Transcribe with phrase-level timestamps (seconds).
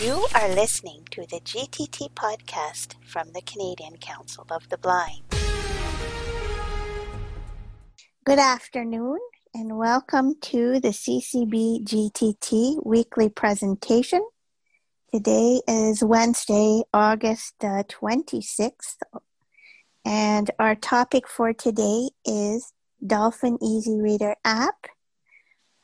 [0.00, 5.22] You are listening to the GTT podcast from the Canadian Council of the Blind.
[8.24, 9.20] Good afternoon
[9.54, 14.26] and welcome to the CCB GTT weekly presentation.
[15.12, 18.96] Today is Wednesday, August uh, 26th,
[20.04, 22.72] and our topic for today is
[23.06, 24.86] Dolphin Easy Reader app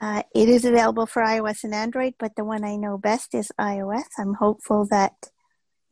[0.00, 3.52] uh, it is available for iOS and Android, but the one I know best is
[3.60, 4.04] iOS.
[4.18, 5.12] I'm hopeful that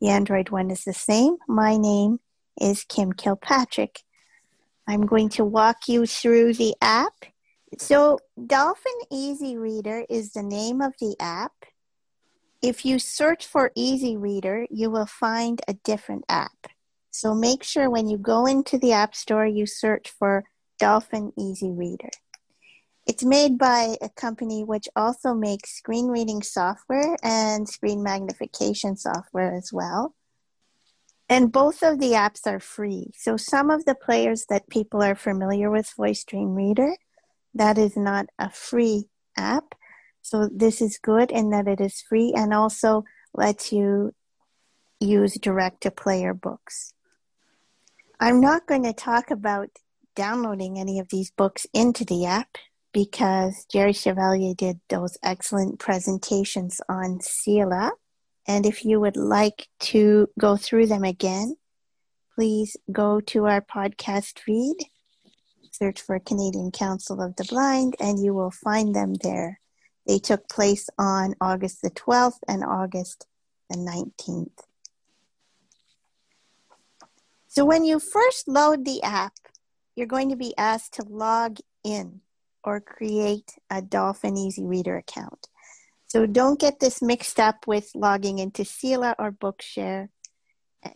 [0.01, 1.37] the Android one is the same.
[1.47, 2.19] My name
[2.59, 3.99] is Kim Kilpatrick.
[4.87, 7.13] I'm going to walk you through the app.
[7.77, 11.53] So, Dolphin Easy Reader is the name of the app.
[12.63, 16.65] If you search for Easy Reader, you will find a different app.
[17.11, 20.45] So, make sure when you go into the App Store, you search for
[20.79, 22.09] Dolphin Easy Reader.
[23.09, 29.51] It's made by a company which also makes screen reading software and screen magnification software
[29.51, 30.13] as well.
[31.27, 33.09] And both of the apps are free.
[33.15, 36.97] So some of the players that people are familiar with, Voice Dream Reader,
[37.55, 39.73] that is not a free app.
[40.21, 44.13] So this is good in that it is free and also lets you
[44.99, 46.93] use direct to player books.
[48.19, 49.69] I'm not going to talk about
[50.15, 52.49] downloading any of these books into the app
[52.93, 57.91] because Jerry Chevalier did those excellent presentations on CELA.
[58.47, 61.55] And if you would like to go through them again,
[62.35, 64.77] please go to our podcast feed,
[65.71, 69.59] search for Canadian Council of the Blind, and you will find them there.
[70.07, 73.27] They took place on August the 12th and August
[73.69, 74.63] the 19th.
[77.47, 79.33] So when you first load the app,
[79.95, 82.21] you're going to be asked to log in
[82.63, 85.47] or create a Dolphin Easy Reader account.
[86.07, 90.09] So don't get this mixed up with logging into CELA or Bookshare.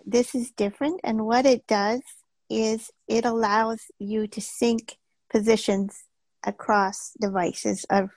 [0.06, 2.02] This is different, and what it does
[2.50, 4.98] is it allows you to sync
[5.32, 6.04] positions
[6.44, 8.10] across devices of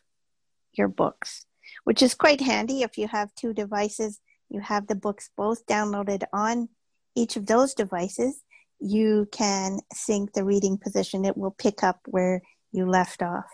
[0.72, 1.46] your books,
[1.84, 4.20] which is quite handy if you have two devices.
[4.48, 6.68] You have the books both downloaded on
[7.14, 8.42] each of those devices.
[8.78, 11.24] You can sync the reading position.
[11.24, 12.42] It will pick up where
[12.76, 13.50] you left off.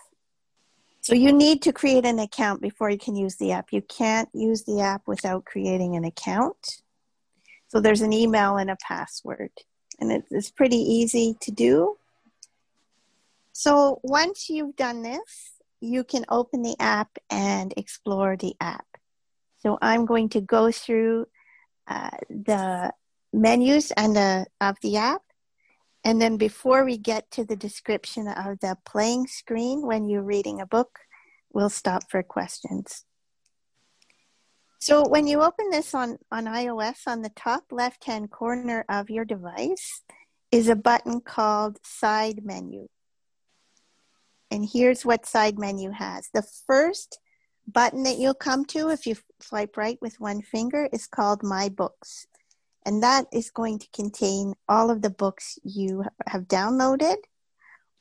[1.00, 3.72] So you need to create an account before you can use the app.
[3.72, 6.82] You can't use the app without creating an account.
[7.68, 9.50] So there's an email and a password,
[9.98, 11.96] and it's pretty easy to do.
[13.52, 18.86] So once you've done this, you can open the app and explore the app.
[19.58, 21.26] So I'm going to go through
[21.88, 22.92] uh, the
[23.32, 25.22] menus and the, of the app
[26.04, 30.60] and then before we get to the description of the playing screen when you're reading
[30.60, 30.98] a book,
[31.52, 33.04] we'll stop for questions.
[34.80, 39.24] So when you open this on, on iOS, on the top left-hand corner of your
[39.24, 40.02] device
[40.50, 42.88] is a button called Side Menu.
[44.50, 46.28] And here's what Side Menu has.
[46.34, 47.20] The first
[47.66, 51.68] button that you'll come to if you swipe right with one finger is called My
[51.68, 52.26] Books
[52.84, 57.16] and that is going to contain all of the books you have downloaded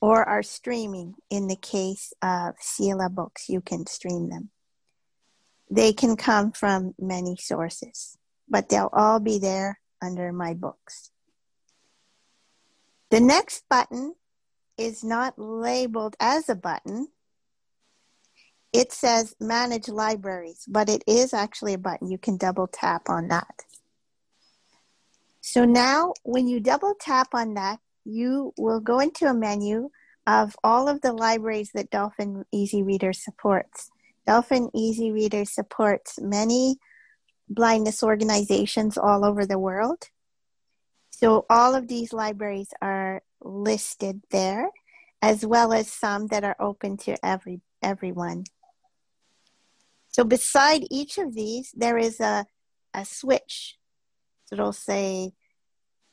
[0.00, 1.14] or are streaming.
[1.30, 4.50] In the case of CELA books, you can stream them.
[5.70, 11.10] They can come from many sources, but they'll all be there under my books.
[13.10, 14.14] The next button
[14.76, 17.08] is not labeled as a button.
[18.72, 22.10] It says manage libraries, but it is actually a button.
[22.10, 23.64] You can double tap on that.
[25.42, 29.90] So now when you double tap on that, you will go into a menu
[30.26, 33.90] of all of the libraries that Dolphin Easy Reader supports.
[34.24, 36.76] Dolphin Easy Reader supports many
[37.48, 40.08] blindness organizations all over the world.
[41.10, 44.70] So all of these libraries are listed there,
[45.20, 48.44] as well as some that are open to every everyone.
[50.08, 52.46] So beside each of these, there is a,
[52.94, 53.76] a switch
[54.52, 55.32] it'll say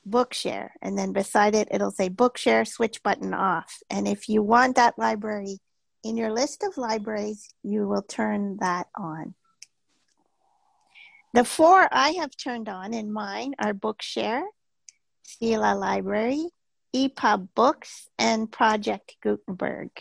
[0.07, 3.77] Bookshare, and then beside it, it'll say Bookshare switch button off.
[3.89, 5.59] And if you want that library
[6.03, 9.35] in your list of libraries, you will turn that on.
[11.33, 14.43] The four I have turned on in mine are Bookshare,
[15.27, 16.49] CELA Library,
[16.95, 19.91] EPUB Books, and Project Gutenberg.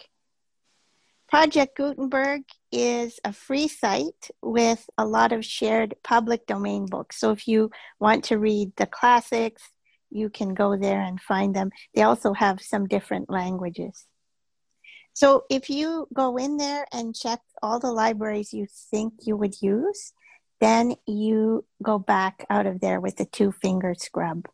[1.28, 7.18] Project Gutenberg is a free site with a lot of shared public domain books.
[7.18, 9.62] So if you want to read the classics,
[10.10, 11.70] you can go there and find them.
[11.94, 14.06] They also have some different languages.
[15.12, 19.60] So if you go in there and check all the libraries you think you would
[19.60, 20.12] use,
[20.60, 24.48] then you go back out of there with a two finger scrub.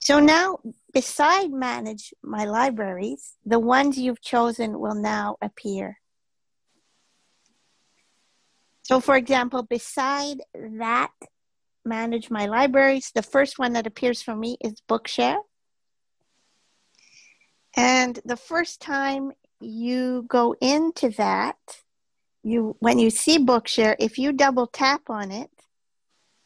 [0.00, 0.58] So now,
[0.92, 5.98] beside manage my libraries, the ones you've chosen will now appear.
[8.82, 11.12] So, for example, beside that
[11.84, 15.38] manage my libraries, the first one that appears for me is Bookshare.
[17.76, 21.56] And the first time you go into that,
[22.42, 25.50] you when you see Bookshare, if you double tap on it,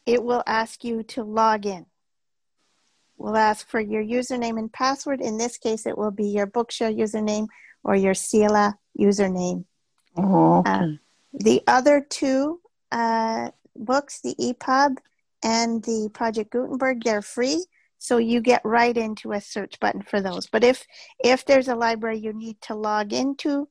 [0.05, 1.85] it will ask you to log in.
[3.17, 5.21] We'll ask for your username and password.
[5.21, 7.47] In this case, it will be your Bookshare username
[7.83, 9.65] or your CELA username.
[10.15, 10.71] Oh, okay.
[10.71, 10.87] Uh,
[11.37, 12.59] the other two
[12.91, 14.97] uh, books, the EPUB
[15.43, 17.63] and the Project Gutenberg, they're free.
[17.99, 20.47] So you get right into a search button for those.
[20.47, 20.85] But if
[21.23, 23.67] if there's a library you need to log into,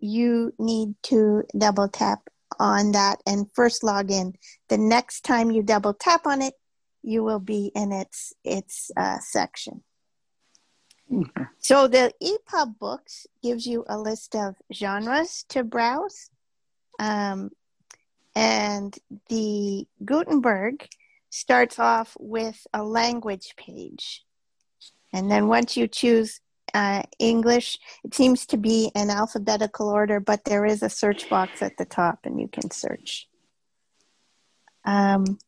[0.00, 2.28] you need to double tap
[2.58, 4.34] on that and first log in.
[4.68, 6.54] The next time you double tap on it,
[7.02, 9.82] you will be in its its uh, section.
[11.12, 11.44] Okay.
[11.58, 16.30] So the EPUB books gives you a list of genres to browse,
[16.98, 17.50] um,
[18.34, 18.96] and
[19.28, 20.88] the Gutenberg
[21.30, 24.24] starts off with a language page.
[25.12, 26.40] And then once you choose
[26.72, 31.62] uh, English, it seems to be in alphabetical order, but there is a search box
[31.62, 33.28] at the top and you can search.
[34.84, 35.38] Um,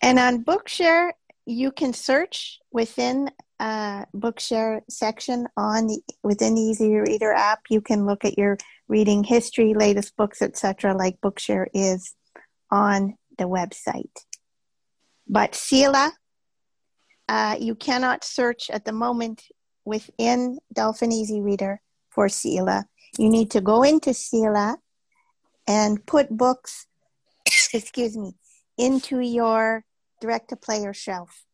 [0.00, 1.12] and on Bookshare,
[1.46, 7.60] you can search within a Bookshare section on the within the Easy Reader app.
[7.68, 8.58] You can look at your
[8.88, 12.14] reading history, latest books, etc., like Bookshare is
[12.70, 14.10] on the website.
[15.28, 16.12] But CELA,
[17.28, 19.44] uh, you cannot search at the moment
[19.84, 22.84] within Dolphin Easy Reader for CELA.
[23.18, 24.76] You need to go into CELA
[25.66, 26.86] and put books,
[27.72, 28.32] excuse me,
[28.76, 29.84] into your
[30.20, 31.44] direct to player shelf.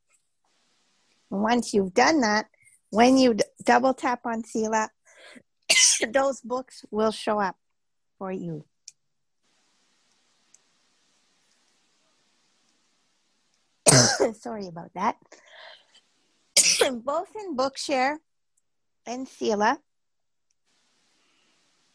[1.31, 2.47] Once you've done that,
[2.91, 4.89] when you d- double tap on CELA,
[6.13, 7.57] those books will show up
[8.19, 8.65] for you.
[14.41, 15.17] Sorry about that.
[17.05, 18.17] Both in Bookshare
[19.07, 19.79] and CELA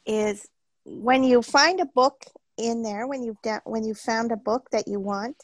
[0.05, 0.47] is
[0.85, 2.25] when you find a book
[2.57, 5.37] in there, when you've da- when you found a book that you want,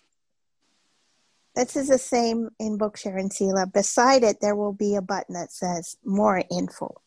[1.55, 3.71] this is the same in Bookshare and CELA.
[3.71, 7.01] Beside it, there will be a button that says More Info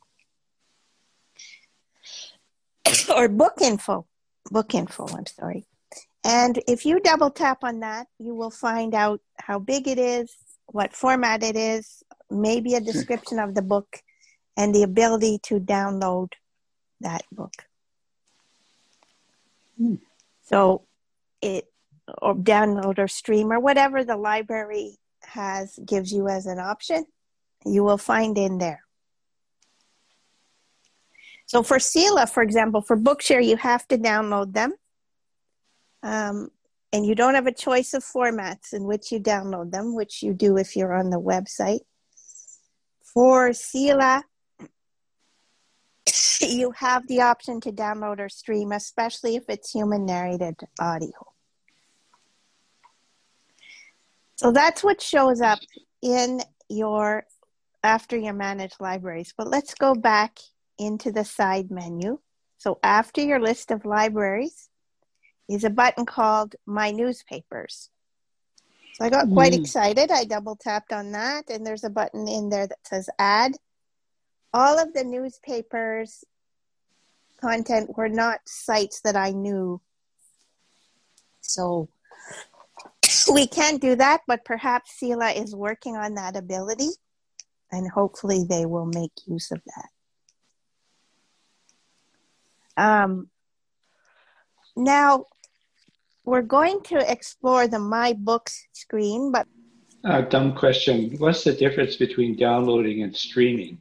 [3.14, 4.06] or Book Info.
[4.50, 5.66] Book Info, I'm sorry.
[6.24, 10.34] And if you double tap on that, you will find out how big it is,
[10.66, 14.02] what format it is, maybe a description of the book,
[14.56, 16.32] and the ability to download
[17.00, 17.54] that book.
[19.76, 19.94] Hmm.
[20.42, 20.86] So
[21.40, 21.66] it
[22.22, 27.04] or download or stream or whatever the library has gives you as an option,
[27.64, 28.82] you will find in there.
[31.46, 34.74] So for CELA, for example, for Bookshare, you have to download them.
[36.02, 36.50] Um,
[36.92, 40.32] and you don't have a choice of formats in which you download them, which you
[40.32, 41.80] do if you're on the website.
[43.02, 44.22] For CELA,
[46.40, 51.12] you have the option to download or stream, especially if it's human narrated audio.
[54.38, 55.58] So that's what shows up
[56.00, 57.24] in your
[57.82, 59.34] after your managed libraries.
[59.36, 60.38] But let's go back
[60.78, 62.20] into the side menu.
[62.56, 64.68] So after your list of libraries,
[65.48, 67.90] is a button called My Newspapers.
[68.94, 69.60] So I got quite mm.
[69.60, 70.10] excited.
[70.10, 73.52] I double tapped on that, and there's a button in there that says Add.
[74.52, 76.24] All of the newspapers
[77.40, 79.80] content were not sites that I knew.
[81.40, 81.88] So
[83.32, 86.90] we can't do that, but perhaps CELA is working on that ability,
[87.70, 89.88] and hopefully they will make use of that.
[92.76, 93.28] Um,
[94.76, 95.26] now,
[96.24, 99.46] we're going to explore the My Books screen, but.
[100.04, 101.16] Uh, dumb question.
[101.18, 103.78] What's the difference between downloading and streaming?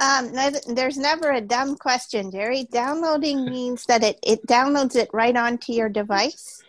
[0.00, 0.32] Um,
[0.68, 2.68] there's never a dumb question, Jerry.
[2.70, 6.62] Downloading means that it, it downloads it right onto your device.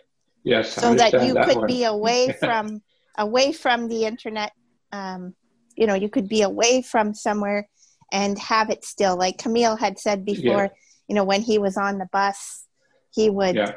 [0.46, 1.66] Yes, so that you that could one.
[1.66, 2.80] be away from
[3.18, 4.52] away from the internet.
[4.92, 5.34] Um,
[5.76, 7.68] you know, you could be away from somewhere
[8.12, 9.16] and have it still.
[9.16, 10.78] Like Camille had said before, yeah.
[11.08, 12.66] you know, when he was on the bus,
[13.12, 13.72] he would yeah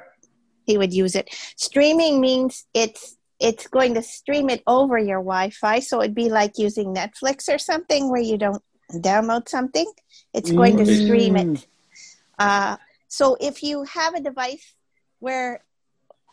[0.69, 1.27] he would use it.
[1.57, 6.59] Streaming means it's it's going to stream it over your Wi-Fi, so it'd be like
[6.59, 8.61] using Netflix or something where you don't
[8.93, 9.91] download something.
[10.33, 10.85] It's going mm.
[10.85, 11.67] to stream it.
[12.37, 14.75] Uh, So if you have a device
[15.17, 15.63] where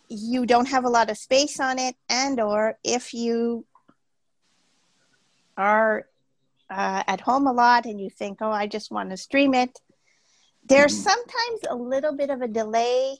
[0.08, 3.64] you don't have a lot of space on it, and or if you
[5.56, 6.06] are
[6.70, 9.78] uh, at home a lot and you think, oh, I just want to stream it,
[10.64, 11.08] there's mm-hmm.
[11.08, 13.18] sometimes a little bit of a delay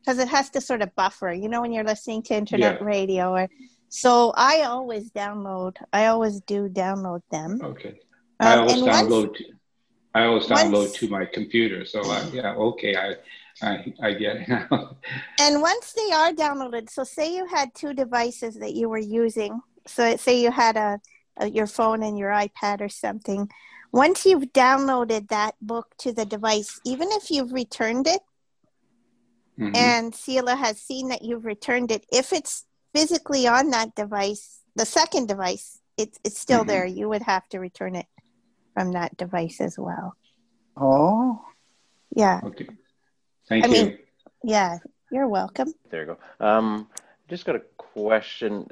[0.00, 1.32] because it has to sort of buffer.
[1.32, 2.86] You know, when you're listening to internet yeah.
[2.86, 3.48] radio or
[3.88, 5.76] so I always download.
[5.92, 7.60] I always do download them.
[7.62, 8.00] Okay.
[8.40, 9.28] I um, always download.
[9.28, 9.42] Once,
[10.14, 11.84] I always download once, to my computer.
[11.84, 13.14] So uh, yeah, okay, I,
[13.62, 14.96] I I get it now.
[15.40, 19.60] and once they are downloaded, so say you had two devices that you were using.
[19.86, 21.00] So say you had a,
[21.38, 23.50] a your phone and your iPad or something.
[23.92, 28.20] Once you've downloaded that book to the device, even if you've returned it,
[29.58, 29.74] mm-hmm.
[29.74, 34.84] and CELA has seen that you've returned it, if it's physically on that device, the
[34.84, 36.68] second device, it's it's still mm-hmm.
[36.68, 36.86] there.
[36.86, 38.06] You would have to return it
[38.74, 40.14] from that device as well.
[40.76, 41.44] Oh.
[42.14, 42.40] Yeah.
[42.44, 42.68] Okay.
[43.48, 43.84] Thank I you.
[43.84, 43.98] Mean,
[44.44, 44.78] yeah,
[45.10, 45.72] you're welcome.
[45.90, 46.46] There you go.
[46.46, 46.88] Um,
[47.28, 48.66] just got a question.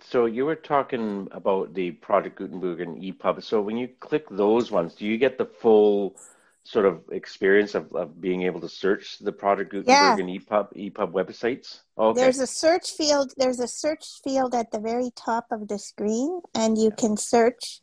[0.00, 3.42] So you were talking about the Project Gutenberg and EPUB.
[3.42, 6.16] So when you click those ones, do you get the full
[6.64, 10.16] sort of experience of, of being able to search the Project Gutenberg yeah.
[10.18, 11.80] and EPUB EPUB websites?
[11.96, 12.20] Okay.
[12.20, 13.32] There's a search field.
[13.36, 17.80] There's a search field at the very top of the screen, and you can search.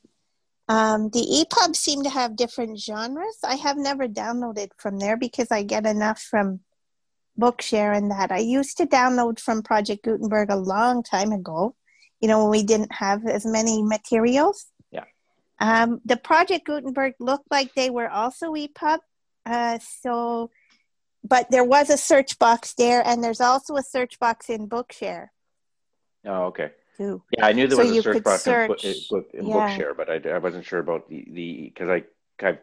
[0.70, 3.38] Um, the EPUB seem to have different genres.
[3.43, 6.62] I have never downloaded from there because I get enough from
[7.39, 8.32] Bookshare and that.
[8.32, 11.75] I used to download from Project Gutenberg a long time ago.
[12.22, 15.03] You know when we didn't have as many materials Yeah.
[15.60, 19.00] um, the Project Gutenberg looked like they were also EPUB.
[19.46, 20.50] Uh, so,
[21.25, 25.27] but there was a search box there, and there's also a search box in Bookshare.
[26.25, 26.72] Oh, okay.
[26.97, 27.23] Too.
[27.35, 29.55] Yeah, I knew there so was a search box search, in, book, in yeah.
[29.55, 32.03] Bookshare, but I, I wasn't sure about the the because I
[32.45, 32.59] I've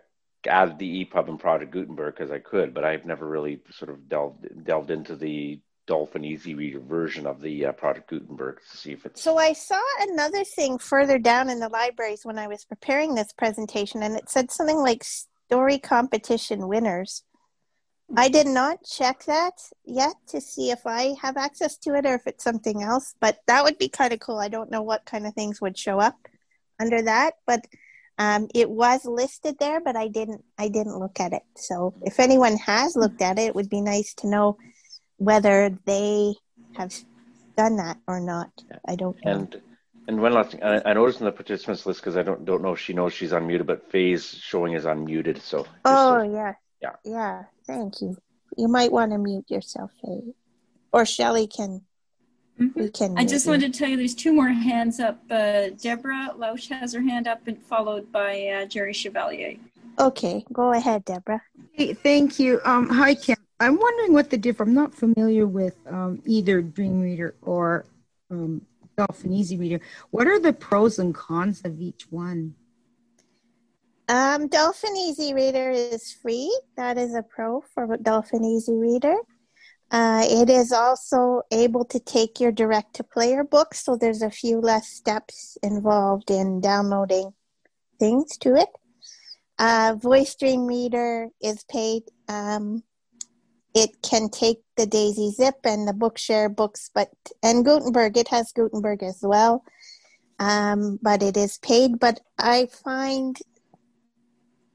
[0.46, 4.08] added the EPUB and Project Gutenberg because I could, but I've never really sort of
[4.08, 8.92] delved delved into the Dolphin Easy Reader version of the uh, Project Gutenberg to see
[8.92, 9.22] if it's.
[9.22, 13.32] So I saw another thing further down in the libraries when I was preparing this
[13.32, 17.24] presentation, and it said something like story competition winners.
[18.16, 22.14] I did not check that yet to see if I have access to it or
[22.14, 24.38] if it's something else, but that would be kind of cool.
[24.38, 26.16] I don't know what kind of things would show up
[26.80, 27.66] under that, but
[28.18, 30.44] um, it was listed there, but I didn't.
[30.58, 31.42] I didn't look at it.
[31.56, 34.58] So if anyone has looked at it, it would be nice to know
[35.16, 36.34] whether they
[36.72, 36.94] have
[37.56, 38.50] done that or not.
[38.86, 39.32] I don't know.
[39.32, 39.62] And
[40.06, 42.62] and one last thing, I, I noticed in the participants list because I don't don't
[42.62, 45.40] know if she knows she's unmuted, but Faye's showing is unmuted.
[45.40, 47.44] So oh so, yeah, yeah, yeah.
[47.66, 48.16] Thank you.
[48.56, 50.34] You might want to mute yourself, Faye,
[50.92, 51.82] or Shelly can.
[52.58, 52.80] Mm-hmm.
[52.80, 53.16] We can.
[53.16, 53.52] I just you.
[53.52, 55.20] wanted to tell you, there's two more hands up.
[55.30, 59.56] Uh, Deborah Lausch has her hand up, and followed by uh, Jerry Chevalier.
[59.98, 61.42] Okay, go ahead, Deborah.
[61.72, 62.60] Hey, thank you.
[62.64, 63.36] Um, hi, Kim.
[63.60, 64.68] I'm wondering what the difference.
[64.68, 67.84] I'm not familiar with um, either Dreamreader or
[68.30, 68.62] um,
[68.96, 69.80] Dolphin Easy Reader.
[70.10, 72.54] What are the pros and cons of each one?
[74.10, 76.52] Um, Dolphin Easy Reader is free.
[76.76, 79.14] That is a pro for Dolphin Easy Reader.
[79.92, 84.28] Uh, it is also able to take your direct to player books, so there's a
[84.28, 87.32] few less steps involved in downloading
[88.00, 88.68] things to it.
[89.60, 92.02] Uh, Voice Dream Reader is paid.
[92.26, 92.82] Um,
[93.76, 97.10] it can take the Daisy Zip and the Bookshare books, but
[97.44, 99.62] and Gutenberg, it has Gutenberg as well.
[100.40, 102.00] Um, but it is paid.
[102.00, 103.36] But I find,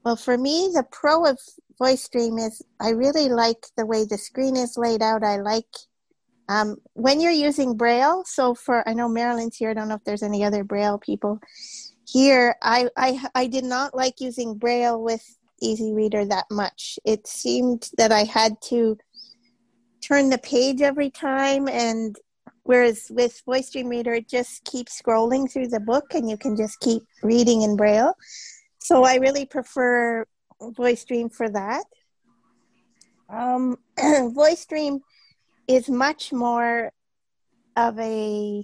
[0.06, 1.36] well, for me, the pro of
[1.78, 5.24] Voice Dream is I really like the way the screen is laid out.
[5.24, 5.66] I like
[6.48, 8.22] um, when you're using Braille.
[8.24, 9.70] So for I know Marilyn's here.
[9.70, 11.40] I don't know if there's any other Braille people
[12.06, 12.54] here.
[12.62, 15.24] I I I did not like using Braille with
[15.60, 17.00] easy reader that much.
[17.04, 18.96] It seemed that I had to
[20.00, 22.14] turn the page every time and
[22.62, 26.56] whereas with voice dream reader it just keeps scrolling through the book and you can
[26.56, 28.14] just keep reading in braille
[28.86, 30.24] so i really prefer
[30.76, 31.84] voice dream for that
[33.28, 33.76] um,
[34.32, 35.00] voice dream
[35.66, 36.92] is much more
[37.76, 38.62] of a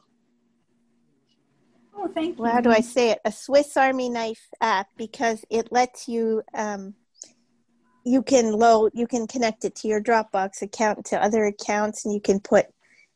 [1.95, 2.45] Oh, thank you.
[2.45, 3.19] How do I say it?
[3.25, 6.95] A Swiss Army knife app because it lets you um,
[8.05, 12.15] you can load you can connect it to your Dropbox account to other accounts and
[12.15, 12.67] you can put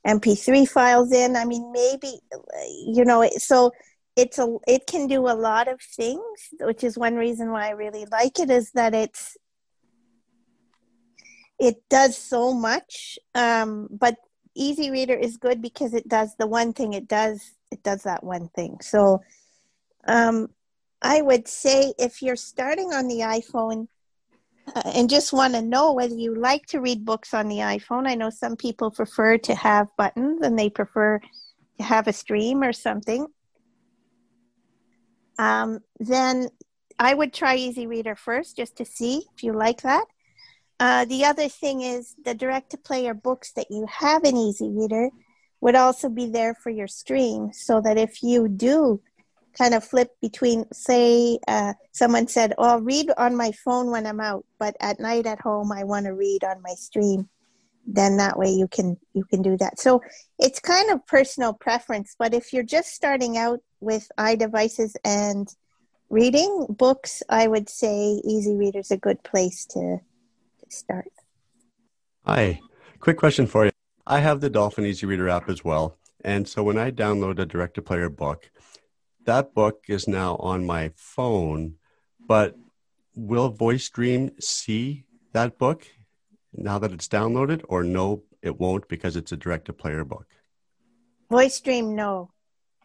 [0.07, 1.37] MP3 files in.
[1.37, 2.21] I mean, maybe
[2.87, 3.73] you know, so
[4.17, 6.23] it's a it can do a lot of things,
[6.61, 9.37] which is one reason why I really like it is that it's
[11.59, 13.19] it does so much.
[13.35, 14.17] Um, but
[14.55, 18.25] Easy Reader is good because it does the one thing it does it does that
[18.25, 18.79] one thing.
[18.81, 19.23] So
[20.09, 20.49] um,
[21.03, 23.89] I would say if you're starting on the iPhone,
[24.75, 28.09] uh, and just want to know whether you like to read books on the iPhone.
[28.09, 31.21] I know some people prefer to have buttons and they prefer
[31.79, 33.27] to have a stream or something.
[35.39, 36.49] Um, then
[36.99, 40.05] I would try Easy Reader first just to see if you like that.
[40.79, 44.71] Uh, the other thing is the direct to player books that you have in Easy
[44.71, 45.11] Reader
[45.61, 49.01] would also be there for your stream so that if you do
[49.57, 54.07] kind of flip between say uh, someone said oh i'll read on my phone when
[54.07, 57.29] i'm out but at night at home i want to read on my stream
[57.87, 60.03] then that way you can you can do that so
[60.39, 65.55] it's kind of personal preference but if you're just starting out with iDevices and
[66.11, 69.99] reading books i would say easy reader is a good place to,
[70.61, 71.13] to start
[72.25, 72.61] hi
[73.01, 73.73] quick question for you
[74.07, 77.47] i have the dolphin easy reader app as well and so when i download a
[77.47, 78.51] direct to player book
[79.27, 81.75] that book is now on my phone,
[82.27, 82.57] but
[83.15, 85.87] will Voice Dream see that book
[86.55, 90.27] now that it's downloaded, or no, it won't because it's a direct to player book?
[91.29, 92.31] Voice Dream, no.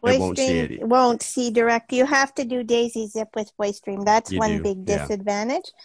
[0.02, 0.82] Voice Dream won't see, it.
[0.82, 1.92] won't see direct.
[1.92, 4.04] You have to do Daisy Zip with Voice Dream.
[4.04, 5.64] That's you one do, big disadvantage.
[5.66, 5.82] Yeah.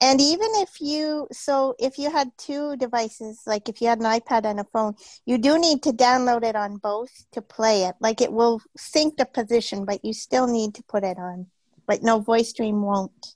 [0.00, 4.06] And even if you, so if you had two devices, like if you had an
[4.06, 4.94] iPad and a phone,
[5.26, 7.96] you do need to download it on both to play it.
[8.00, 11.46] Like it will sync the position, but you still need to put it on.
[11.86, 13.34] But no, Voice Dream won't.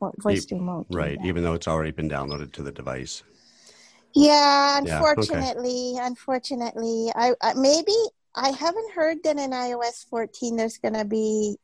[0.00, 0.88] Well, Voice Dream won't.
[0.90, 3.22] Right, even though it's already been downloaded to the device.
[4.14, 6.06] Yeah, unfortunately, yeah, okay.
[6.06, 7.94] unfortunately, I, I maybe
[8.34, 11.56] I haven't heard that in iOS 14 there's going to be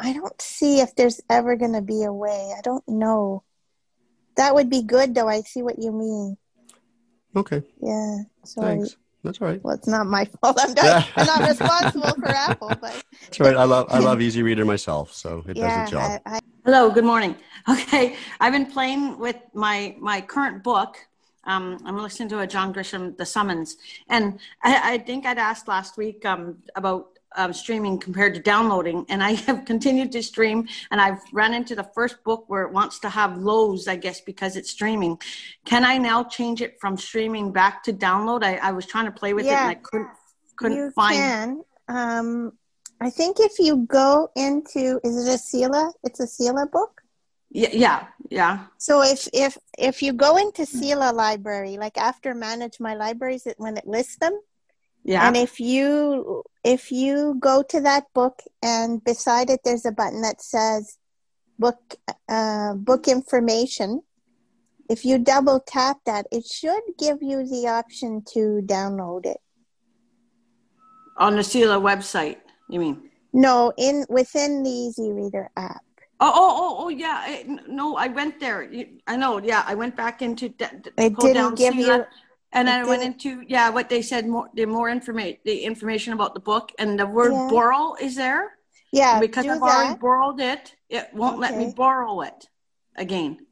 [0.00, 2.54] I don't see if there's ever going to be a way.
[2.56, 3.42] I don't know.
[4.36, 5.28] That would be good, though.
[5.28, 6.38] I see what you mean.
[7.36, 7.62] Okay.
[7.82, 8.18] Yeah.
[8.44, 8.78] Sorry.
[8.78, 8.96] Thanks.
[9.22, 9.62] That's all right.
[9.62, 10.56] Well, it's not my fault.
[10.58, 13.56] I'm not, I'm not responsible for Apple, but that's right.
[13.56, 16.20] I love I love Easy Reader myself, so it yeah, does its job.
[16.24, 16.40] I, I...
[16.64, 16.90] Hello.
[16.90, 17.36] Good morning.
[17.68, 20.96] Okay, I've been playing with my my current book.
[21.44, 23.76] Um, I'm listening to a John Grisham, The Summons,
[24.08, 29.06] and I, I think I'd asked last week um, about um, streaming compared to downloading.
[29.08, 32.72] And I have continued to stream, and I've run into the first book where it
[32.72, 35.18] wants to have lows, I guess, because it's streaming.
[35.64, 38.42] Can I now change it from streaming back to download?
[38.42, 40.10] I, I was trying to play with yeah, it, and I couldn't
[40.56, 41.16] couldn't you find.
[41.16, 41.62] Can.
[41.88, 42.52] Um,
[43.00, 45.92] I think if you go into, is it a CELA?
[46.04, 46.99] It's a CELA book.
[47.50, 48.66] Yeah, yeah, yeah.
[48.78, 53.76] So if if if you go into CELA library, like after manage my libraries, when
[53.76, 54.38] it lists them,
[55.04, 55.26] yeah.
[55.26, 60.22] And if you if you go to that book and beside it there's a button
[60.22, 60.98] that says
[61.58, 61.96] book
[62.28, 64.02] uh, book information,
[64.88, 69.38] if you double tap that, it should give you the option to download it.
[71.16, 73.10] On the CELA website, you mean?
[73.32, 75.82] No, in within the Easy Reader app.
[76.22, 77.22] Oh, oh, oh, oh, yeah.
[77.24, 78.70] I, no, I went there.
[79.06, 79.38] I know.
[79.38, 80.50] Yeah, I went back into.
[80.50, 80.66] D-
[80.98, 82.04] it didn't give you.
[82.52, 86.34] And I went into yeah what they said more the more information the information about
[86.34, 87.48] the book and the word yeah.
[87.48, 88.56] borrow is there.
[88.92, 89.62] Yeah, and because I've that.
[89.62, 91.42] already borrowed it, it won't okay.
[91.42, 92.48] let me borrow it
[92.96, 93.46] again.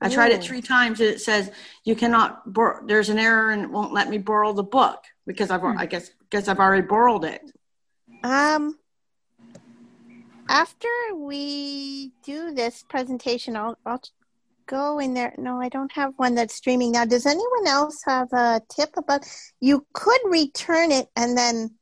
[0.00, 1.50] I tried it three times and it says
[1.84, 2.86] you cannot borrow.
[2.86, 5.76] There's an error and it won't let me borrow the book because I've hmm.
[5.76, 7.42] I guess because I've already borrowed it.
[8.24, 8.77] Um,
[10.48, 14.00] after we do this presentation, I'll I'll
[14.66, 15.34] go in there.
[15.38, 17.04] No, I don't have one that's streaming now.
[17.04, 19.26] Does anyone else have a tip about?
[19.60, 21.74] You could return it and then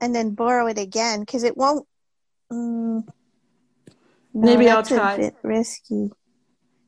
[0.00, 1.86] and then borrow it again because it won't.
[2.52, 3.06] Mm,
[4.34, 5.14] no, Maybe I'll try.
[5.14, 6.10] A bit risky.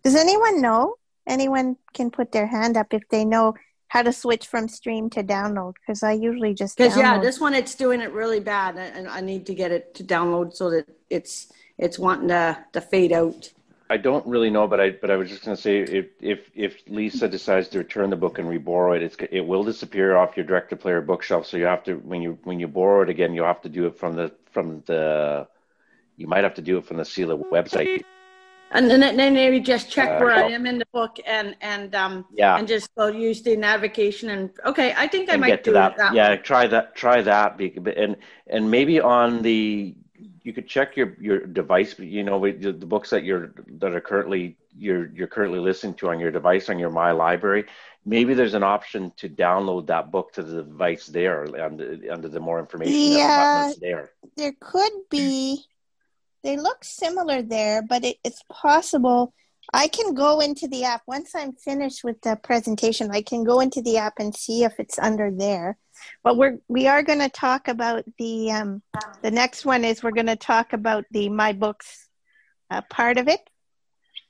[0.04, 0.94] Does anyone know?
[1.26, 3.54] Anyone can put their hand up if they know
[3.88, 7.54] how to switch from stream to download because I usually just because yeah, this one
[7.54, 10.88] it's doing it really bad, and I need to get it to download so that
[11.10, 13.50] it's it's wanting to to fade out.
[13.90, 16.50] I don't really know, but I but I was just going to say if if
[16.54, 20.36] if Lisa decides to return the book and reborrow it, it's it will disappear off
[20.36, 21.46] your direct to player bookshelf.
[21.46, 23.86] So you have to when you when you borrow it again, you have to do
[23.86, 25.48] it from the from the
[26.16, 28.04] you might have to do it from the CELA website.
[28.70, 31.94] And then, then maybe just check uh, where I am in the book and and
[31.94, 35.64] um yeah and just go use the navigation and okay I think I might get
[35.64, 35.96] to that.
[35.96, 36.12] that.
[36.14, 37.58] yeah try that try that
[37.96, 39.94] and and maybe on the
[40.48, 41.98] you could check your your device.
[41.98, 46.18] You know, the books that you're that are currently you're you're currently listening to on
[46.18, 47.66] your device on your My Library.
[48.06, 52.40] Maybe there's an option to download that book to the device there under under the
[52.40, 54.12] more information yeah, there.
[54.38, 55.64] There could be.
[56.44, 59.34] They look similar there, but it, it's possible.
[59.72, 63.10] I can go into the app once I'm finished with the presentation.
[63.10, 65.78] I can go into the app and see if it's under there
[66.22, 68.82] but we're we are going to talk about the um,
[69.22, 72.08] the next one is we're going to talk about the my books
[72.70, 73.40] uh, part of it.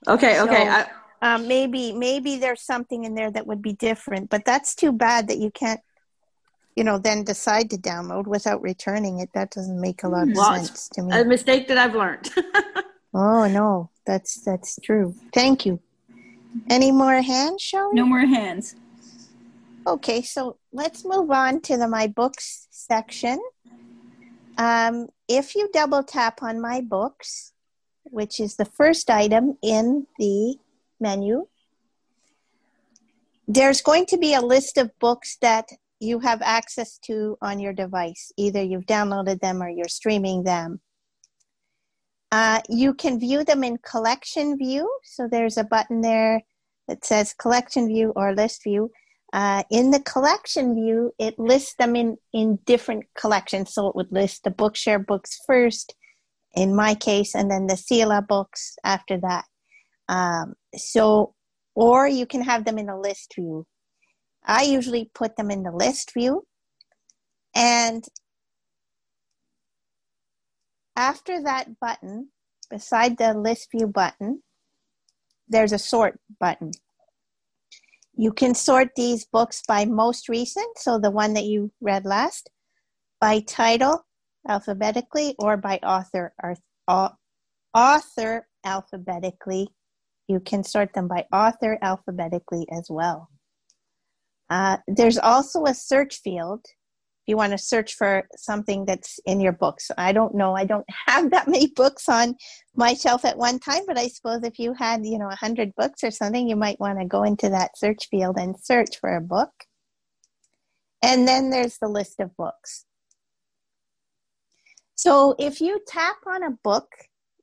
[0.06, 0.68] Okay, so, okay.
[0.68, 0.86] I-
[1.20, 5.26] um, maybe maybe there's something in there that would be different, but that's too bad
[5.28, 5.80] that you can't,
[6.78, 9.30] you know, then decide to download without returning it.
[9.34, 11.18] That doesn't make a lot of well, sense to me.
[11.18, 12.30] A mistake that I've learned.
[13.14, 15.12] oh no, that's that's true.
[15.34, 15.80] Thank you.
[16.70, 17.94] Any more hands, Shelley?
[17.94, 18.76] No more hands.
[19.88, 23.40] Okay, so let's move on to the My Books section.
[24.56, 27.54] Um, if you double tap on My Books,
[28.04, 30.56] which is the first item in the
[31.00, 31.48] menu,
[33.48, 37.72] there's going to be a list of books that you have access to on your
[37.72, 38.32] device.
[38.36, 40.80] Either you've downloaded them or you're streaming them.
[42.30, 44.88] Uh, you can view them in collection view.
[45.04, 46.42] So there's a button there
[46.86, 48.90] that says collection view or list view.
[49.32, 53.74] Uh, in the collection view, it lists them in, in different collections.
[53.74, 55.94] So it would list the Bookshare books first,
[56.54, 59.44] in my case, and then the CELA books after that.
[60.08, 61.34] Um, so,
[61.74, 63.66] or you can have them in a list view.
[64.44, 66.46] I usually put them in the list view.
[67.54, 68.04] And
[70.96, 72.30] after that button,
[72.70, 74.42] beside the list view button,
[75.48, 76.72] there's a sort button.
[78.14, 82.50] You can sort these books by most recent, so the one that you read last,
[83.20, 84.04] by title
[84.48, 86.56] alphabetically, or by author or
[87.74, 89.68] author alphabetically.
[90.26, 93.28] You can sort them by author alphabetically as well.
[94.50, 99.40] Uh, there's also a search field if you want to search for something that's in
[99.40, 99.90] your books.
[99.98, 100.54] I don't know.
[100.54, 102.34] I don't have that many books on
[102.74, 105.74] my shelf at one time, but I suppose if you had, you know, a hundred
[105.76, 109.16] books or something, you might want to go into that search field and search for
[109.16, 109.50] a book.
[111.02, 112.84] And then there's the list of books.
[114.96, 116.88] So if you tap on a book,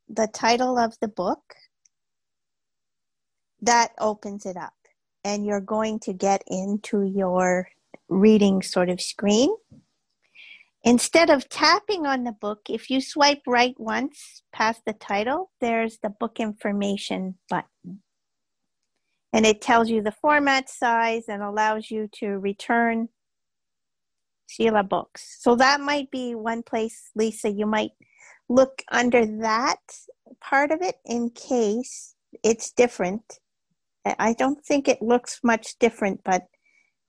[0.09, 1.39] the title of the book,
[3.61, 4.73] that opens it up
[5.25, 7.67] and you're going to get into your
[8.07, 9.49] reading sort of screen.
[10.83, 15.97] Instead of tapping on the book, if you swipe right once past the title, there's
[16.03, 18.03] the book information button.
[19.33, 23.09] And it tells you the format size and allows you to return
[24.47, 25.37] CELA books.
[25.41, 27.91] So that might be one place, Lisa, you might
[28.47, 29.79] look under that
[30.39, 33.39] part of it in case it's different.
[34.05, 36.43] I don't think it looks much different, but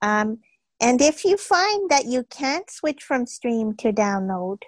[0.02, 0.38] um,
[0.80, 4.58] and if you find that you can't switch from stream to download,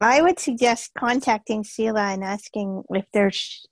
[0.00, 3.66] I would suggest contacting CELA and asking if there's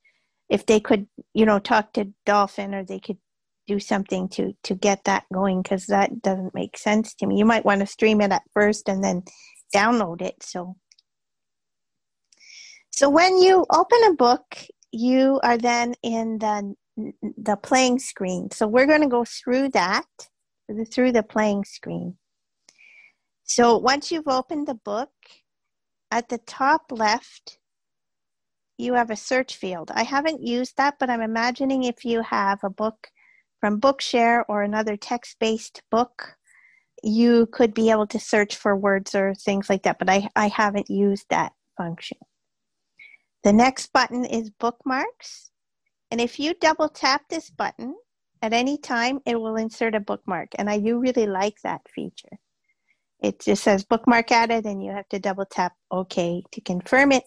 [0.48, 3.18] if they could, you know, talk to Dolphin or they could
[3.66, 7.38] do something to to get that going because that doesn't make sense to me.
[7.38, 9.22] You might want to stream it at first and then
[9.74, 10.42] download it.
[10.42, 10.76] So,
[12.90, 14.56] so when you open a book,
[14.92, 18.50] you are then in the the playing screen.
[18.50, 20.06] So we're going to go through that
[20.90, 22.16] through the playing screen.
[23.44, 25.10] So once you've opened the book,
[26.10, 27.58] at the top left,
[28.78, 29.90] you have a search field.
[29.94, 33.08] I haven't used that, but I'm imagining if you have a book
[33.60, 36.36] from Bookshare or another text based book,
[37.02, 40.48] you could be able to search for words or things like that, but I, I
[40.48, 42.18] haven't used that function.
[43.44, 45.50] The next button is bookmarks.
[46.10, 47.94] And if you double tap this button,
[48.42, 50.50] at any time, it will insert a bookmark.
[50.56, 52.38] And I do really like that feature.
[53.20, 57.24] It just says bookmark added, and you have to double tap OK to confirm it.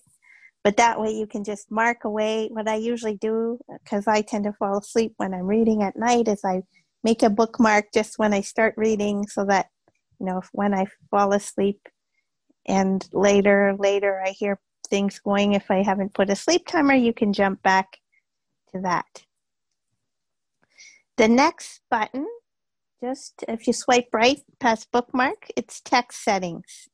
[0.64, 2.50] But that way, you can just mark away.
[2.52, 6.28] What I usually do, because I tend to fall asleep when I'm reading at night,
[6.28, 6.62] is I
[7.04, 9.68] make a bookmark just when I start reading so that,
[10.20, 11.80] you know, if when I fall asleep
[12.68, 17.14] and later, later I hear things going, if I haven't put a sleep timer, you
[17.14, 17.98] can jump back
[18.74, 19.24] to that.
[21.18, 22.26] The next button,
[23.04, 26.88] just if you swipe right past bookmark, it's text settings.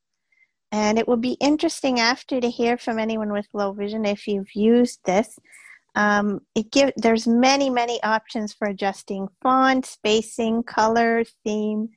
[0.72, 4.56] And it will be interesting after to hear from anyone with low vision if you've
[4.56, 5.38] used this.
[5.96, 11.90] Um, it give there's many many options for adjusting font, spacing, color, theme.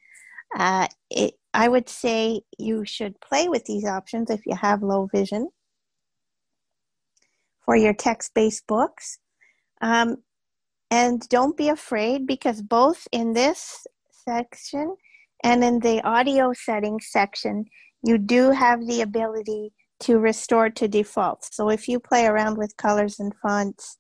[0.57, 5.09] Uh, it, I would say you should play with these options if you have low
[5.13, 5.49] vision
[7.65, 9.19] for your text-based books.
[9.81, 10.17] Um,
[10.91, 14.97] and don't be afraid because both in this section
[15.45, 17.67] and in the audio settings section,
[18.03, 21.45] you do have the ability to restore to default.
[21.53, 23.99] So if you play around with colors and fonts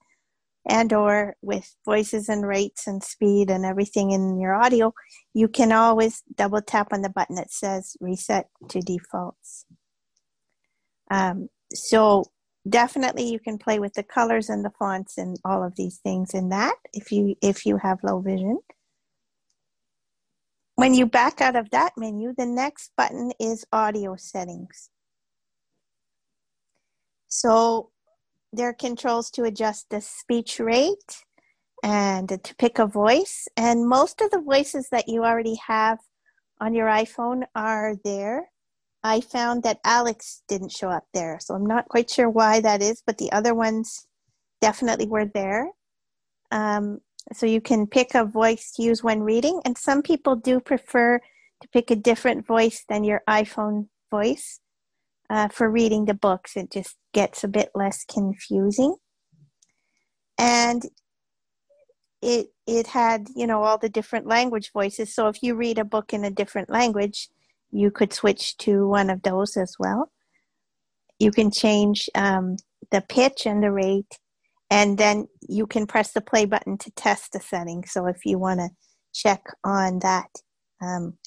[0.68, 4.92] and or with voices and rates and speed and everything in your audio,
[5.34, 9.64] you can always double tap on the button that says reset to defaults.
[11.10, 12.24] Um, so
[12.68, 16.34] definitely you can play with the colors and the fonts and all of these things
[16.34, 18.58] in that if you if you have low vision.
[20.76, 24.90] When you back out of that menu, the next button is audio settings.
[27.26, 27.90] So
[28.52, 31.24] there are controls to adjust the speech rate
[31.82, 33.46] and to pick a voice.
[33.56, 35.98] And most of the voices that you already have
[36.60, 38.48] on your iPhone are there.
[39.08, 42.82] I found that Alex didn't show up there, so I'm not quite sure why that
[42.82, 44.06] is, but the other ones
[44.60, 45.70] definitely were there.
[46.50, 46.98] Um,
[47.32, 51.20] so you can pick a voice to use when reading, and some people do prefer
[51.62, 54.60] to pick a different voice than your iPhone voice
[55.30, 56.54] uh, for reading the books.
[56.54, 58.96] It just gets a bit less confusing.
[60.36, 60.82] And
[62.20, 65.14] it it had you know all the different language voices.
[65.14, 67.30] So if you read a book in a different language,
[67.70, 70.10] you could switch to one of those as well.
[71.18, 72.56] You can change um,
[72.90, 74.18] the pitch and the rate,
[74.70, 77.84] and then you can press the play button to test the setting.
[77.86, 78.70] So if you want to
[79.12, 80.30] check on that,
[80.80, 81.18] um,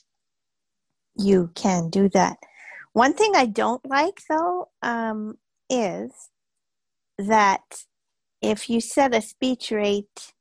[1.17, 2.37] you can do that.
[2.93, 5.37] One thing I don't like though um,
[5.69, 6.11] is
[7.17, 7.85] that
[8.41, 10.33] if you set a speech rate,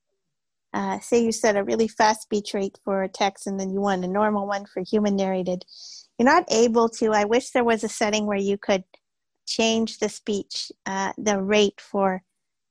[0.73, 3.81] uh, say you set a really fast speech rate for a text and then you
[3.81, 5.65] want a normal one for human narrated,
[6.19, 7.13] you're not able to.
[7.13, 8.85] I wish there was a setting where you could
[9.47, 12.23] change the speech, uh, the rate for,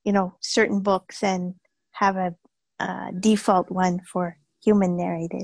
[0.04, 1.56] you know, certain books and
[1.92, 2.36] have a
[2.80, 5.44] uh, default one for human narrated.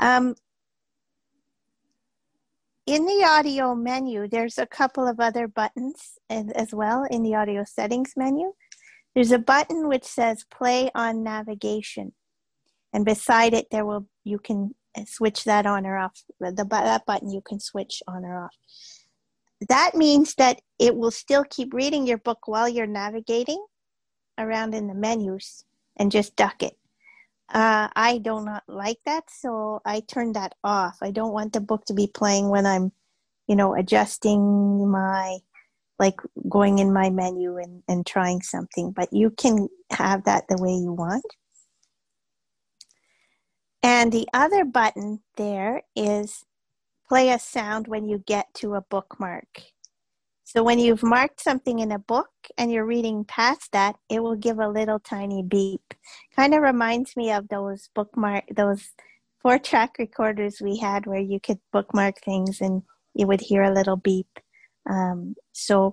[0.00, 0.34] Um,
[2.86, 7.62] in the audio menu, there's a couple of other buttons as well in the audio
[7.64, 8.52] settings menu.
[9.14, 12.12] There's a button which says play on navigation.
[12.92, 14.74] And beside it, there will you can
[15.06, 16.22] switch that on or off.
[16.40, 18.56] The, that button you can switch on or off.
[19.68, 23.64] That means that it will still keep reading your book while you're navigating
[24.38, 25.64] around in the menus
[25.96, 26.76] and just duck it.
[27.52, 30.98] Uh, I do not like that, so I turn that off.
[31.02, 32.92] I don't want the book to be playing when I'm,
[33.46, 35.38] you know, adjusting my,
[35.98, 36.16] like
[36.48, 38.92] going in my menu and, and trying something.
[38.92, 41.24] But you can have that the way you want.
[43.82, 46.44] And the other button there is
[47.08, 49.62] play a sound when you get to a bookmark.
[50.44, 54.36] So when you've marked something in a book and you're reading past that, it will
[54.36, 55.94] give a little tiny beep.
[56.36, 58.90] Kind of reminds me of those bookmark, those
[59.40, 62.82] four track recorders we had where you could bookmark things and
[63.14, 64.28] you would hear a little beep.
[64.88, 65.92] Um, so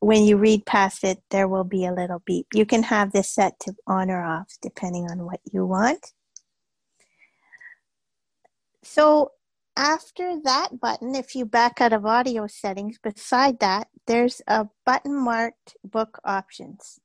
[0.00, 2.46] when you read past it, there will be a little beep.
[2.52, 6.12] You can have this set to on or off depending on what you want.
[8.82, 9.32] So
[9.76, 15.16] after that button, if you back out of audio settings, beside that, there's a button
[15.16, 17.00] marked book options.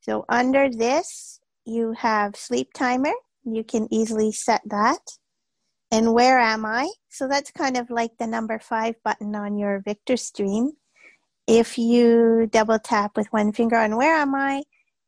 [0.00, 3.12] So under this, you have sleep timer.
[3.44, 5.18] You can easily set that.
[5.92, 6.90] And where am I?
[7.10, 10.72] So that's kind of like the number five button on your Victor stream.
[11.46, 14.62] If you double tap with one finger on where am I,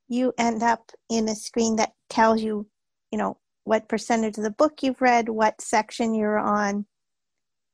[0.09, 2.69] you end up in a screen that tells you,
[3.11, 6.85] you know, what percentage of the book you've read, what section you're on,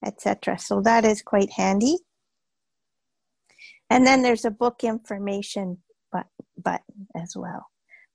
[0.07, 0.59] etc.
[0.59, 1.97] So that is quite handy.
[3.91, 5.79] And then there's a book information
[6.13, 7.67] button as well,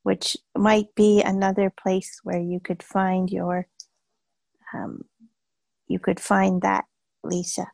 [0.03, 3.67] which might be another place where you could find your,
[4.75, 5.01] um,
[5.87, 6.85] you could find that,
[7.23, 7.67] Lisa.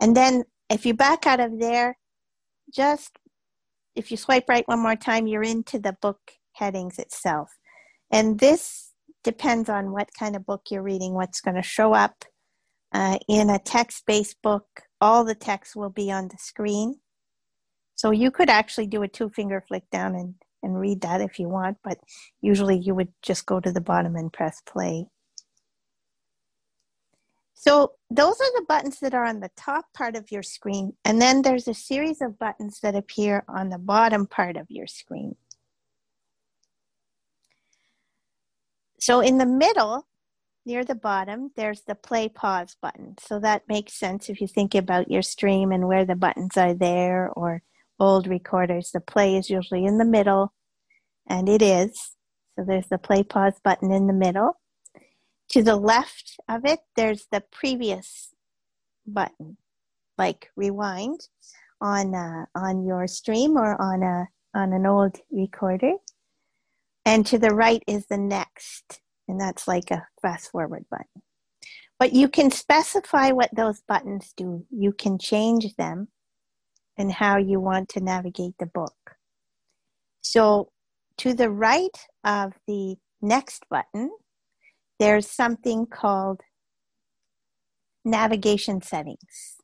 [0.00, 1.98] And then if you back out of there,
[2.72, 3.18] just
[3.94, 6.18] if you swipe right one more time, you're into the book
[6.52, 7.50] headings itself.
[8.10, 8.92] And this
[9.24, 12.24] depends on what kind of book you're reading, what's going to show up.
[12.92, 14.66] Uh, in a text based book,
[15.00, 16.96] all the text will be on the screen.
[17.94, 21.38] So you could actually do a two finger flick down and, and read that if
[21.38, 21.98] you want, but
[22.40, 25.06] usually you would just go to the bottom and press play.
[27.64, 31.22] So those are the buttons that are on the top part of your screen, and
[31.22, 35.36] then there's a series of buttons that appear on the bottom part of your screen.
[38.98, 40.08] So in the middle,
[40.66, 43.14] near the bottom, there's the play pause button.
[43.20, 46.74] So that makes sense if you think about your stream and where the buttons are
[46.74, 47.62] there or
[48.00, 48.90] old recorders.
[48.90, 50.52] The play is usually in the middle,
[51.28, 52.16] and it is.
[52.56, 54.58] So there's the play pause button in the middle.
[55.52, 58.34] To the left of it, there's the previous
[59.06, 59.58] button,
[60.18, 61.20] like rewind
[61.80, 65.94] on uh, on your stream or on a on an old recorder.
[67.06, 71.22] And to the right is the next, and that's like a fast forward button.
[71.98, 74.66] But you can specify what those buttons do.
[74.70, 76.08] You can change them.
[76.98, 78.94] and how you want to navigate the book.
[80.22, 80.70] So,
[81.18, 84.10] to the right of the next button,
[85.02, 86.42] there's something called
[88.04, 89.56] navigation settings.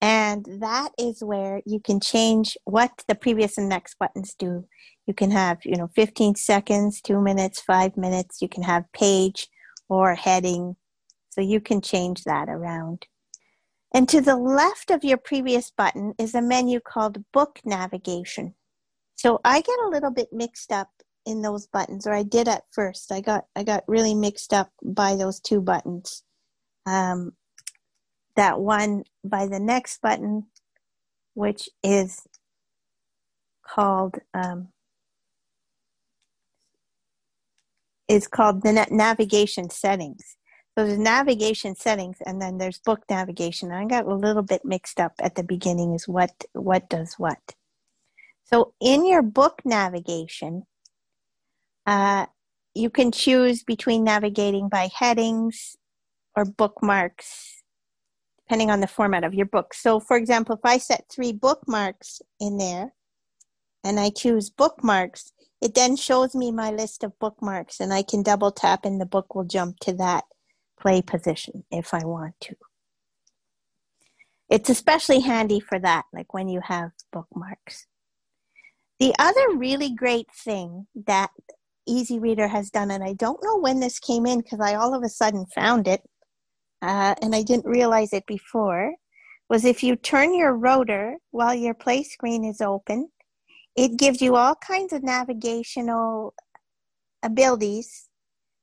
[0.00, 4.66] And that is where you can change what the previous and next buttons do.
[5.08, 8.40] You can have, you know, 15 seconds, two minutes, five minutes.
[8.40, 9.48] You can have page
[9.88, 10.76] or heading.
[11.30, 13.08] So you can change that around.
[13.92, 18.54] And to the left of your previous button is a menu called Book Navigation.
[19.16, 20.90] So I get a little bit mixed up
[21.26, 23.12] in those buttons, or I did at first.
[23.12, 26.24] I got I got really mixed up by those two buttons.
[26.86, 27.32] Um,
[28.36, 30.46] that one by the next button,
[31.34, 32.22] which is
[33.66, 34.68] called um,
[38.08, 40.36] is called the navigation settings.
[40.78, 43.72] So there's navigation settings, and then there's book navigation.
[43.72, 45.94] I got a little bit mixed up at the beginning.
[45.94, 47.38] Is what what does what?
[48.44, 50.64] So in your book navigation,
[51.86, 52.26] uh,
[52.74, 55.76] you can choose between navigating by headings
[56.36, 57.62] or bookmarks,
[58.46, 59.74] depending on the format of your book.
[59.74, 62.94] So, for example, if I set three bookmarks in there,
[63.82, 68.22] and I choose bookmarks, it then shows me my list of bookmarks, and I can
[68.22, 70.24] double tap, and the book will jump to that
[70.80, 72.56] play position if I want to.
[74.48, 77.86] It's especially handy for that, like when you have bookmarks.
[78.98, 81.30] The other really great thing that
[81.90, 84.94] Easy Reader has done, and I don't know when this came in because I all
[84.94, 86.02] of a sudden found it,
[86.82, 88.94] uh, and I didn't realize it before,
[89.48, 93.10] was if you turn your rotor while your play screen is open,
[93.76, 96.34] it gives you all kinds of navigational
[97.22, 98.08] abilities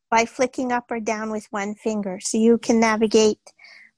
[0.10, 2.20] by flicking up or down with one finger.
[2.22, 3.42] So you can navigate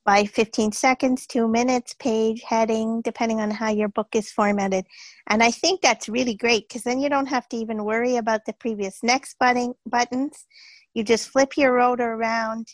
[0.10, 4.84] by 15 seconds, two minutes, page, heading, depending on how your book is formatted.
[5.28, 8.46] And I think that's really great because then you don't have to even worry about
[8.46, 10.48] the previous next button, buttons.
[10.96, 12.70] You just flip your rotor around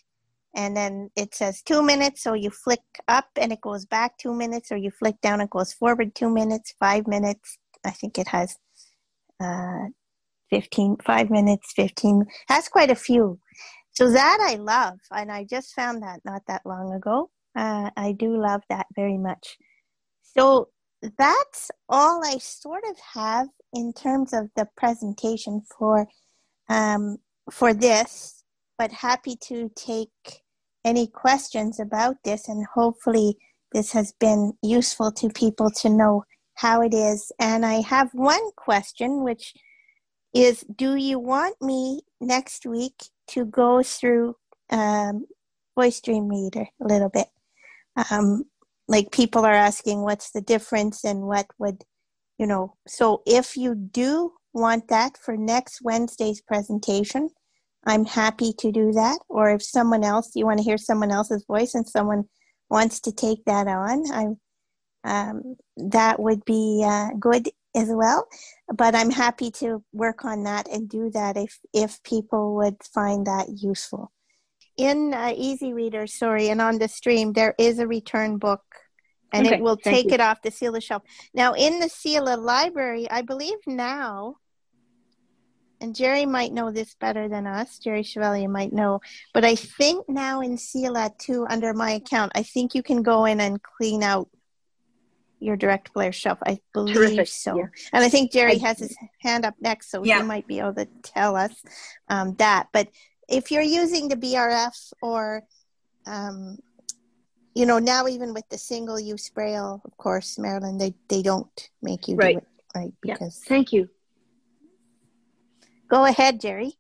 [0.56, 2.24] and then it says two minutes.
[2.24, 5.48] So you flick up and it goes back two minutes, or you flick down, and
[5.48, 7.58] it goes forward two minutes, five minutes.
[7.84, 8.56] I think it has
[9.44, 9.88] uh,
[10.52, 13.40] 15, five minutes, 15, has quite a few.
[13.98, 17.30] So that I love, and I just found that not that long ago.
[17.56, 19.58] Uh, I do love that very much.
[20.22, 20.68] So
[21.18, 26.08] that's all I sort of have in terms of the presentation for
[26.68, 28.44] um, for this.
[28.78, 30.42] But happy to take
[30.84, 33.38] any questions about this, and hopefully
[33.72, 37.32] this has been useful to people to know how it is.
[37.40, 39.54] And I have one question, which
[40.34, 42.96] is do you want me next week
[43.30, 44.36] to go through
[44.70, 45.26] um,
[45.76, 47.28] voice dream reader a little bit.
[48.10, 48.46] Um,
[48.88, 51.84] like people are asking what's the difference and what would
[52.38, 57.30] you know so if you do want that for next wednesday's presentation
[57.88, 59.20] i'm happy to do that.
[59.30, 62.26] Or if someone else you want to hear someone else's voice and someone
[62.70, 64.38] wants to take that on i'm
[65.04, 68.28] um, that would be uh, good as well.
[68.74, 73.28] But I'm happy to work on that and do that if if people would find
[73.28, 74.12] that useful.
[74.78, 78.64] In uh, Easy Reader, sorry, and on the stream, there is a return book,
[79.32, 80.14] and okay, it will take you.
[80.14, 81.04] it off the CELA shelf.
[81.34, 84.36] Now, in the CELA library, I believe now,
[85.80, 87.78] and Jerry might know this better than us.
[87.78, 89.00] Jerry Chevalier might know,
[89.34, 93.24] but I think now in CELA too, under my account, I think you can go
[93.24, 94.28] in and clean out
[95.46, 96.40] your direct player shelf.
[96.46, 97.28] I believe Terrific.
[97.28, 97.58] so.
[97.58, 97.68] Yeah.
[97.94, 100.18] And I think Jerry has his hand up next, so yeah.
[100.18, 101.54] he might be able to tell us
[102.10, 102.68] um, that.
[102.74, 102.90] But
[103.30, 105.44] if you're using the BRF or,
[106.06, 106.58] um,
[107.54, 111.70] you know, now even with the single use braille, of course, Marilyn, they, they don't
[111.82, 112.36] make you right.
[112.36, 112.94] do it, right?
[113.02, 113.50] Because yeah.
[113.50, 113.90] Thank you.
[115.88, 116.74] Go ahead, Jerry.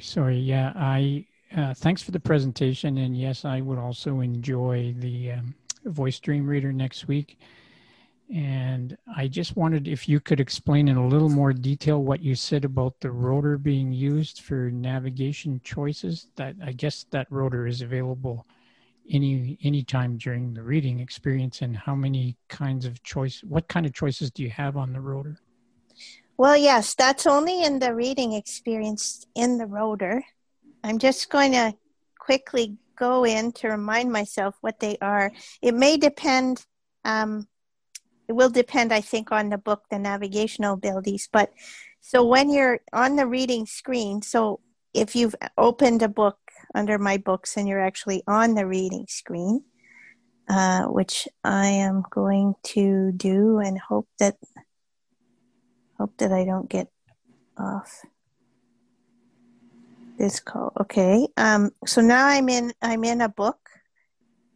[0.00, 5.32] Sorry, yeah, I uh, thanks for the presentation, and yes, I would also enjoy the
[5.32, 5.54] um,
[5.84, 7.38] voice dream reader next week.
[8.32, 12.34] And I just wondered if you could explain in a little more detail what you
[12.34, 16.28] said about the rotor being used for navigation choices.
[16.36, 18.46] That I guess that rotor is available
[19.10, 23.84] any any time during the reading experience and how many kinds of choice what kind
[23.84, 25.38] of choices do you have on the rotor?
[26.38, 30.24] Well, yes, that's only in the reading experience in the rotor.
[30.82, 31.74] I'm just going to
[32.18, 35.30] quickly go in to remind myself what they are.
[35.60, 36.64] It may depend
[37.04, 37.46] um,
[38.28, 41.28] it will depend, I think, on the book, the navigational abilities.
[41.30, 41.52] But
[42.00, 44.60] so when you're on the reading screen, so
[44.94, 46.38] if you've opened a book
[46.74, 49.64] under my books and you're actually on the reading screen,
[50.48, 54.36] uh, which I am going to do and hope that
[55.98, 56.88] hope that I don't get
[57.56, 58.02] off
[60.18, 60.72] this call.
[60.80, 61.28] Okay.
[61.36, 63.58] Um, so now I'm in I'm in a book.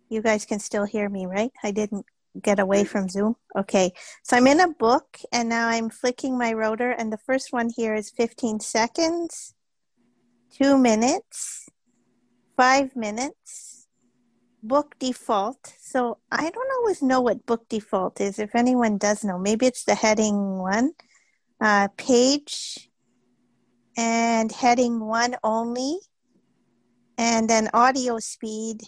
[0.09, 1.53] You guys can still hear me, right?
[1.63, 2.07] I didn't
[2.43, 3.37] get away from Zoom.
[3.57, 3.93] Okay.
[4.23, 7.71] So I'm in a book and now I'm flicking my rotor and the first one
[7.75, 9.55] here is 15 seconds,
[10.59, 11.69] 2 minutes,
[12.57, 13.89] 5 minutes,
[14.63, 15.75] book default.
[15.81, 18.39] So I don't always know what book default is.
[18.39, 20.93] If anyone does know, maybe it's the heading one.
[21.59, 22.91] Uh, page
[23.97, 25.99] and heading one only,
[27.17, 28.83] and then audio speed,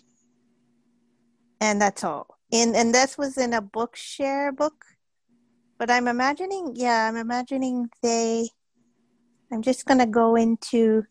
[1.60, 2.37] and that's all.
[2.50, 4.84] In and this was in a Bookshare book,
[5.78, 8.48] but I'm imagining, yeah, I'm imagining they.
[9.52, 11.04] I'm just gonna go into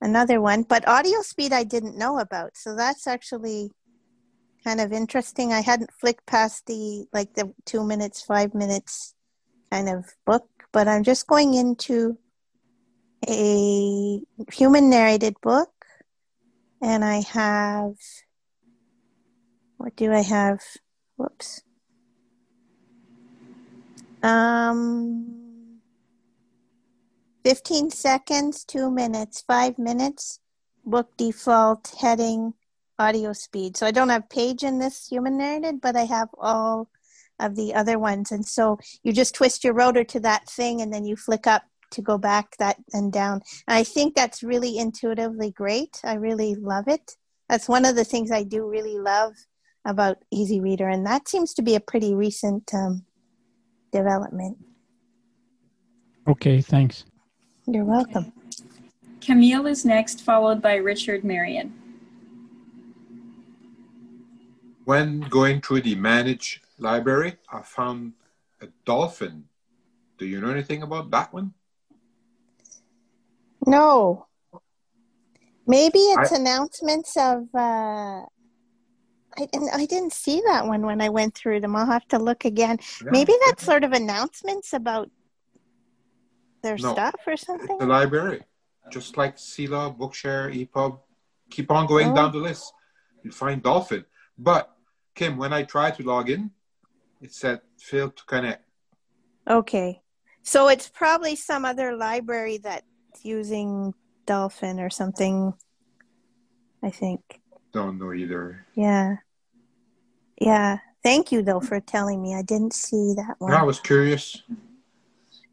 [0.00, 3.70] another one, but audio speed I didn't know about, so that's actually
[4.64, 5.52] kind of interesting.
[5.52, 9.14] I hadn't flicked past the like the two minutes, five minutes
[9.70, 12.18] kind of book, but I'm just going into
[13.28, 14.20] a
[14.52, 15.70] human narrated book,
[16.82, 17.94] and I have
[19.80, 20.60] what do I have?
[21.16, 21.62] Whoops.
[24.22, 25.80] Um,
[27.46, 30.38] 15 seconds, two minutes, five minutes,
[30.84, 32.52] book default, heading,
[32.98, 33.78] audio speed.
[33.78, 36.90] So I don't have page in this human narrated, but I have all
[37.38, 38.32] of the other ones.
[38.32, 41.62] And so you just twist your rotor to that thing and then you flick up
[41.92, 43.40] to go back that and down.
[43.66, 46.02] And I think that's really intuitively great.
[46.04, 47.16] I really love it.
[47.48, 49.32] That's one of the things I do really love
[49.84, 53.04] about Easy Reader, and that seems to be a pretty recent um,
[53.92, 54.58] development.
[56.28, 57.04] Okay, thanks.
[57.66, 58.32] You're welcome.
[59.20, 61.74] Camille is next, followed by Richard Marion.
[64.84, 68.14] When going through the Manage library, I found
[68.60, 69.44] a dolphin.
[70.18, 71.54] Do you know anything about that one?
[73.66, 74.26] No.
[75.66, 77.46] Maybe it's I, announcements of.
[77.54, 78.22] Uh,
[79.38, 79.70] I didn't.
[79.70, 81.76] I didn't see that one when I went through them.
[81.76, 82.78] I'll have to look again.
[83.04, 85.10] Yeah, Maybe that's sort of announcements about
[86.62, 87.78] their no, stuff or something.
[87.78, 88.42] The library,
[88.90, 90.98] just like CELA, Bookshare, EPUB.
[91.50, 92.14] Keep on going oh.
[92.14, 92.72] down the list.
[93.22, 94.04] You find Dolphin.
[94.38, 94.70] But
[95.14, 96.50] Kim, when I tried to log in,
[97.20, 98.64] it said failed to connect.
[99.48, 100.00] Okay,
[100.42, 102.84] so it's probably some other library that's
[103.22, 103.94] using
[104.26, 105.54] Dolphin or something.
[106.82, 107.39] I think.
[107.72, 108.66] Don't know either.
[108.74, 109.16] Yeah.
[110.40, 110.78] Yeah.
[111.02, 112.34] Thank you though for telling me.
[112.34, 113.52] I didn't see that one.
[113.52, 114.42] I was curious.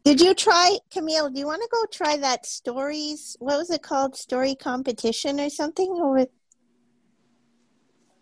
[0.04, 1.30] Did you try Camille?
[1.30, 3.36] Do you want to go try that stories?
[3.40, 4.16] What was it called?
[4.16, 5.88] Story competition or something?
[5.88, 6.26] Or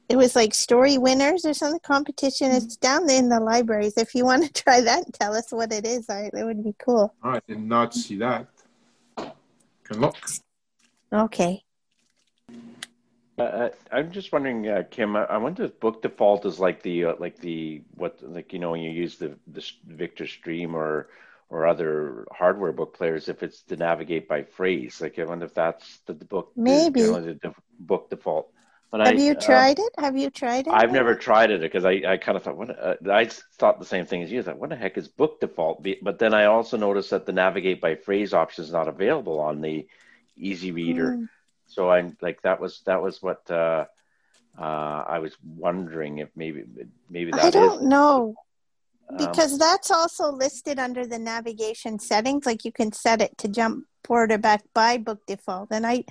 [0.09, 2.51] it was like story winners or something competition.
[2.53, 3.95] It's down in the libraries.
[3.97, 6.09] If you want to try that, tell us what it is.
[6.09, 7.15] I, it would be cool.
[7.23, 8.49] Oh, I did not see that.
[9.17, 10.17] Can look.
[11.13, 11.63] Okay.
[13.39, 15.15] Uh, uh, I'm just wondering, uh, Kim.
[15.15, 18.59] I, I wonder if book default is like the uh, like the what like you
[18.59, 21.09] know when you use the the Victor Stream or
[21.51, 25.01] or other hardware book players, if it's to navigate by phrase.
[25.01, 28.51] Like I wonder if that's the, the book maybe the, the book default.
[28.91, 29.93] But have I, you uh, tried it?
[29.99, 30.73] Have you tried it?
[30.73, 33.27] I've never tried it because I, I kind of thought what uh, I
[33.59, 34.41] thought the same thing as you.
[34.41, 35.87] I Thought what the heck is book default?
[36.03, 39.61] But then I also noticed that the navigate by phrase option is not available on
[39.61, 39.87] the
[40.37, 41.13] easy reader.
[41.13, 41.29] Mm.
[41.67, 43.87] So I'm like that was that was what uh,
[44.59, 46.65] uh, I was wondering if maybe
[47.11, 48.35] maybe that I don't is, know
[49.11, 52.47] um, because that's also listed under the navigation settings.
[52.47, 56.05] Like you can set it to jump forward or back by book default, and I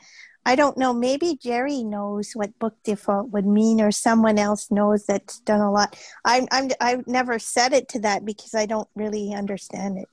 [0.46, 0.94] I don't know.
[0.94, 5.72] Maybe Jerry knows what book default would mean, or someone else knows that's done a
[5.72, 5.98] lot.
[6.24, 10.10] I'm I'm I've never set it to that because I don't really understand it.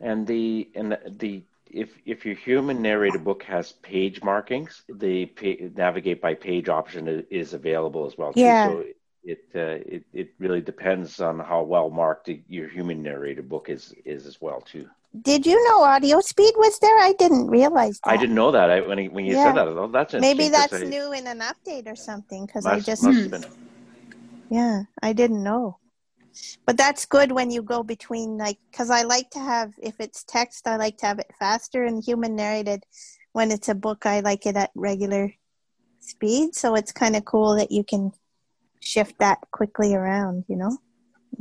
[0.00, 1.42] And the and the, the
[1.74, 7.24] if if your human narrated book has page markings, the pay, navigate by page option
[7.30, 8.32] is, available as well.
[8.32, 8.40] Too.
[8.40, 8.68] Yeah.
[8.68, 8.84] So
[9.24, 13.94] it, uh, it it really depends on how well marked your human narrated book is
[14.04, 14.88] is as well too.
[15.22, 16.98] Did you know audio speed was there?
[16.98, 18.10] I didn't realize that.
[18.10, 18.68] I didn't know that.
[18.70, 19.46] I, when he, when you yeah.
[19.46, 22.80] said that, oh, that's maybe that's I, new in an update or something because I
[22.80, 23.44] just must have been.
[24.50, 25.78] yeah, I didn't know
[26.66, 30.24] but that's good when you go between like because i like to have if it's
[30.24, 32.84] text i like to have it faster and human narrated.
[33.32, 35.34] When it's a book i like it at regular
[35.98, 36.54] speed.
[36.54, 38.12] So it's kind of cool that you can
[38.80, 40.78] shift that quickly around you know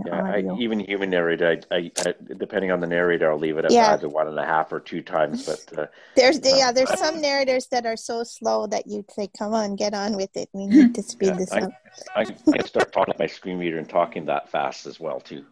[0.05, 3.71] yeah, I, even human narrator, I, I, depending on the narrator, I'll leave it at
[3.71, 3.93] yeah.
[3.93, 5.45] either one and a half or two times.
[5.45, 5.85] But uh,
[6.15, 9.75] there's uh, yeah, there's some narrators that are so slow that you say, "Come on,
[9.75, 10.49] get on with it.
[10.53, 11.71] We need to speed yeah, this up."
[12.15, 15.45] I, I, start talking to my screen reader and talking that fast as well too.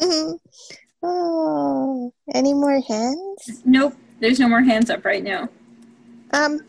[0.00, 0.32] mm-hmm.
[1.02, 3.62] Oh, any more hands?
[3.64, 5.48] Nope, there's no more hands up right now.
[6.32, 6.60] Um,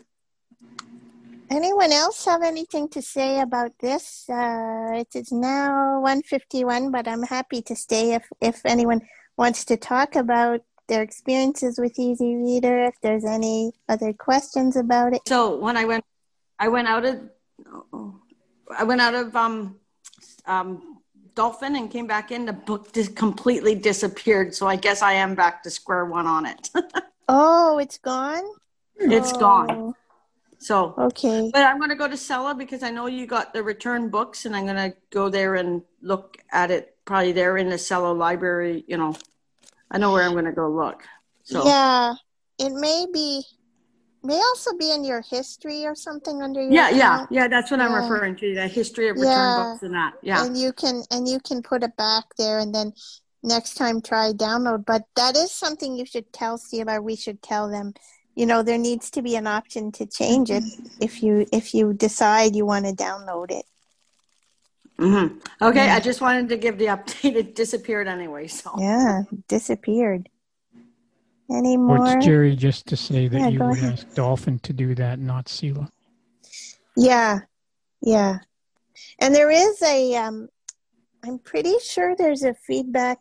[1.50, 4.24] anyone else have anything to say about this?
[4.28, 9.00] Uh, it is now 151, but I'm happy to stay if, if anyone
[9.36, 15.12] wants to talk about their experiences with Easy Reader, if there's any other questions about
[15.12, 15.22] it.
[15.28, 16.04] So when I went,
[16.58, 17.20] I went out of,
[18.76, 19.76] I went out of um,
[20.46, 20.98] um,
[21.34, 22.46] Dolphin and came back in.
[22.46, 24.54] The book just completely disappeared.
[24.54, 26.70] So I guess I am back to square one on it.
[27.28, 28.44] oh, it's gone.
[28.96, 29.38] It's oh.
[29.38, 29.94] gone.
[30.58, 33.62] So okay, but I'm going to go to CELA because I know you got the
[33.62, 36.96] return books, and I'm going to go there and look at it.
[37.04, 38.84] Probably there in the CELA library.
[38.88, 39.14] You know,
[39.90, 41.04] I know where I'm going to go look.
[41.44, 42.14] So yeah,
[42.58, 43.44] it may be,
[44.24, 47.30] may also be in your history or something under your yeah account.
[47.30, 47.48] yeah yeah.
[47.48, 47.86] That's what yeah.
[47.86, 48.54] I'm referring to.
[48.54, 49.70] The history of return yeah.
[49.70, 50.14] books and that.
[50.22, 52.92] Yeah, and you can and you can put it back there, and then
[53.44, 54.84] next time try download.
[54.84, 57.00] But that is something you should tell CELA.
[57.00, 57.94] We should tell them
[58.38, 60.62] you know there needs to be an option to change it
[61.00, 63.64] if you if you decide you want to download it.
[64.96, 65.38] Mm-hmm.
[65.62, 65.94] okay yeah.
[65.94, 67.34] i just wanted to give the update.
[67.42, 68.70] It disappeared anyway so.
[68.78, 70.28] Yeah disappeared.
[71.50, 72.16] Any more?
[72.16, 73.92] Or jerry just to say that yeah, you would ahead.
[73.94, 75.88] ask dolphin to do that not CELA.
[76.96, 77.40] Yeah
[78.00, 78.38] yeah.
[79.18, 80.48] And there is a um
[81.24, 83.18] i'm pretty sure there's a feedback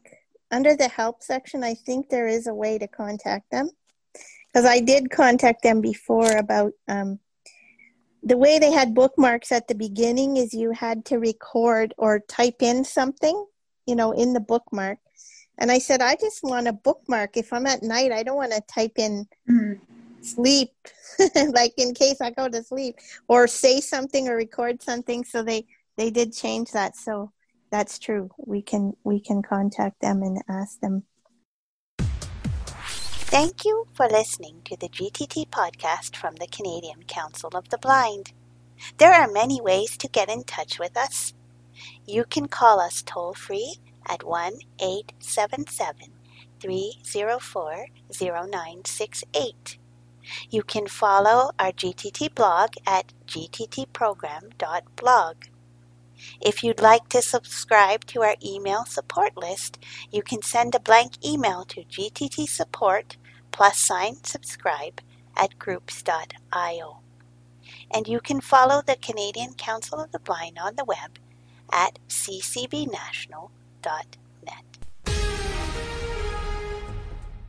[0.51, 3.71] under the help section i think there is a way to contact them
[4.57, 7.19] because I did contact them before about um,
[8.23, 12.63] the way they had bookmarks at the beginning is you had to record or type
[12.63, 13.45] in something,
[13.85, 14.97] you know, in the bookmark.
[15.59, 17.37] And I said, I just want a bookmark.
[17.37, 19.73] If I'm at night, I don't want to type in mm-hmm.
[20.23, 20.71] sleep,
[21.49, 22.95] like in case I go to sleep,
[23.27, 25.23] or say something or record something.
[25.23, 26.97] So they they did change that.
[26.97, 27.31] So
[27.69, 28.31] that's true.
[28.39, 31.03] We can we can contact them and ask them
[33.29, 38.31] Thank you for listening to the GTT podcast from the Canadian Council of the Blind.
[38.99, 41.33] There are many ways to get in touch with us.
[42.05, 46.13] You can call us toll free at 1 877
[46.61, 49.77] 304 0968.
[50.49, 55.35] You can follow our GTT blog at gttprogram.blog.
[56.41, 59.79] If you'd like to subscribe to our email support list,
[60.11, 63.15] you can send a blank email to gttsupport
[63.51, 65.01] plus sign subscribe
[65.35, 66.99] at groups.io.
[67.91, 71.19] And you can follow the Canadian Council of the Blind on the web
[71.71, 74.17] at ccbnational.net.